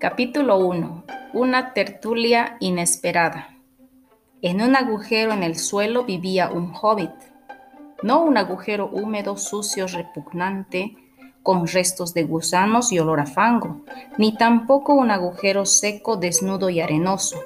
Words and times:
Capítulo 0.00 0.56
1. 0.56 1.04
Una 1.34 1.74
tertulia 1.74 2.56
inesperada. 2.58 3.50
En 4.40 4.62
un 4.62 4.74
agujero 4.74 5.32
en 5.32 5.42
el 5.42 5.56
suelo 5.56 6.04
vivía 6.04 6.48
un 6.48 6.72
hobbit. 6.72 7.10
No 8.02 8.22
un 8.22 8.38
agujero 8.38 8.88
húmedo, 8.88 9.36
sucio, 9.36 9.86
repugnante, 9.88 10.96
con 11.42 11.66
restos 11.66 12.14
de 12.14 12.22
gusanos 12.22 12.92
y 12.92 12.98
olor 12.98 13.20
a 13.20 13.26
fango, 13.26 13.82
ni 14.16 14.34
tampoco 14.34 14.94
un 14.94 15.10
agujero 15.10 15.66
seco, 15.66 16.16
desnudo 16.16 16.70
y 16.70 16.80
arenoso, 16.80 17.38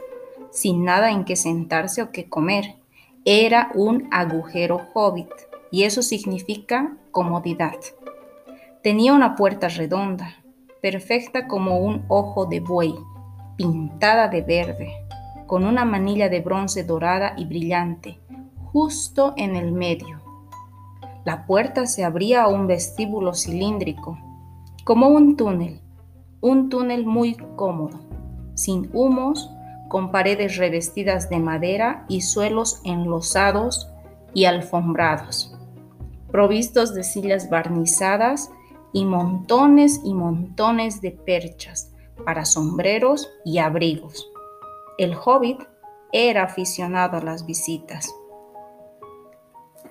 sin 0.52 0.84
nada 0.84 1.10
en 1.10 1.24
que 1.24 1.34
sentarse 1.34 2.02
o 2.02 2.12
que 2.12 2.28
comer. 2.28 2.76
Era 3.24 3.72
un 3.74 4.08
agujero 4.12 4.80
hobbit, 4.94 5.32
y 5.72 5.82
eso 5.82 6.02
significa 6.02 6.96
comodidad. 7.10 7.80
Tenía 8.80 9.12
una 9.12 9.34
puerta 9.34 9.66
redonda, 9.66 10.36
perfecta 10.84 11.48
como 11.48 11.78
un 11.78 12.04
ojo 12.08 12.44
de 12.44 12.60
buey, 12.60 12.94
pintada 13.56 14.28
de 14.28 14.42
verde, 14.42 14.92
con 15.46 15.64
una 15.64 15.86
manilla 15.86 16.28
de 16.28 16.42
bronce 16.42 16.84
dorada 16.84 17.32
y 17.38 17.46
brillante, 17.46 18.20
justo 18.66 19.32
en 19.38 19.56
el 19.56 19.72
medio. 19.72 20.20
La 21.24 21.46
puerta 21.46 21.86
se 21.86 22.04
abría 22.04 22.42
a 22.42 22.48
un 22.48 22.66
vestíbulo 22.66 23.32
cilíndrico, 23.32 24.18
como 24.84 25.08
un 25.08 25.38
túnel, 25.38 25.80
un 26.42 26.68
túnel 26.68 27.06
muy 27.06 27.34
cómodo, 27.56 28.00
sin 28.54 28.90
humos, 28.92 29.50
con 29.88 30.12
paredes 30.12 30.58
revestidas 30.58 31.30
de 31.30 31.38
madera 31.38 32.04
y 32.10 32.20
suelos 32.20 32.82
enlosados 32.84 33.90
y 34.34 34.44
alfombrados, 34.44 35.56
provistos 36.30 36.94
de 36.94 37.04
sillas 37.04 37.48
barnizadas 37.48 38.50
y 38.94 39.04
montones 39.04 40.00
y 40.04 40.14
montones 40.14 41.02
de 41.02 41.10
perchas 41.10 41.92
para 42.24 42.46
sombreros 42.46 43.28
y 43.44 43.58
abrigos. 43.58 44.30
El 44.96 45.14
hobbit 45.14 45.60
era 46.12 46.44
aficionado 46.44 47.18
a 47.18 47.20
las 47.20 47.44
visitas. 47.44 48.14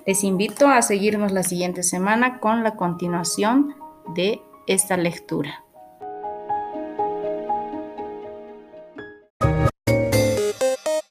Les 0.08 0.24
invito 0.24 0.68
a 0.68 0.81
seguirnos 0.81 1.34
la 1.34 1.44
siguiente 1.44 1.84
semana 1.84 2.40
con 2.40 2.64
la 2.64 2.76
continuación 2.78 3.76
de 4.16 4.42
esta 4.68 4.96
lectura. 4.96 5.62